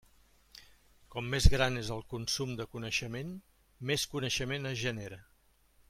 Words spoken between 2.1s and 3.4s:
consum de coneixement,